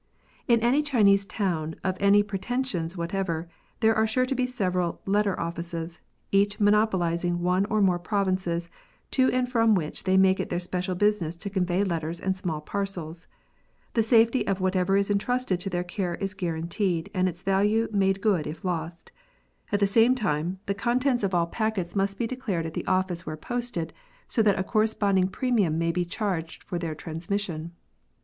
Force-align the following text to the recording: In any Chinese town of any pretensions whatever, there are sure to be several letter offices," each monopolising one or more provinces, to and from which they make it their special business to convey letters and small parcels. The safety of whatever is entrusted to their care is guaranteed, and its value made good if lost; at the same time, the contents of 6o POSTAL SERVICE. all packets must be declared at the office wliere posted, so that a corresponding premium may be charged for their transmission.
In 0.47 0.61
any 0.61 0.81
Chinese 0.81 1.25
town 1.25 1.75
of 1.83 1.95
any 1.99 2.23
pretensions 2.23 2.97
whatever, 2.97 3.47
there 3.81 3.93
are 3.93 4.07
sure 4.07 4.25
to 4.25 4.33
be 4.33 4.47
several 4.47 4.99
letter 5.05 5.39
offices," 5.39 6.01
each 6.31 6.59
monopolising 6.59 7.39
one 7.43 7.65
or 7.65 7.81
more 7.81 7.99
provinces, 7.99 8.67
to 9.11 9.29
and 9.29 9.47
from 9.47 9.75
which 9.75 10.03
they 10.03 10.17
make 10.17 10.39
it 10.39 10.49
their 10.49 10.59
special 10.59 10.95
business 10.95 11.35
to 11.35 11.51
convey 11.51 11.83
letters 11.83 12.19
and 12.19 12.35
small 12.35 12.61
parcels. 12.61 13.27
The 13.93 14.01
safety 14.01 14.47
of 14.47 14.59
whatever 14.59 14.97
is 14.97 15.11
entrusted 15.11 15.59
to 15.59 15.69
their 15.69 15.83
care 15.83 16.15
is 16.15 16.33
guaranteed, 16.33 17.11
and 17.13 17.29
its 17.29 17.43
value 17.43 17.87
made 17.91 18.21
good 18.21 18.47
if 18.47 18.65
lost; 18.65 19.11
at 19.71 19.79
the 19.79 19.85
same 19.85 20.15
time, 20.15 20.57
the 20.65 20.73
contents 20.73 21.21
of 21.23 21.29
6o 21.29 21.29
POSTAL 21.29 21.45
SERVICE. 21.45 21.59
all 21.61 21.67
packets 21.69 21.95
must 21.95 22.17
be 22.17 22.25
declared 22.25 22.65
at 22.65 22.73
the 22.73 22.87
office 22.87 23.21
wliere 23.21 23.39
posted, 23.39 23.93
so 24.27 24.41
that 24.41 24.57
a 24.57 24.63
corresponding 24.63 25.27
premium 25.27 25.77
may 25.77 25.91
be 25.91 26.05
charged 26.05 26.63
for 26.63 26.79
their 26.79 26.95
transmission. 26.95 27.73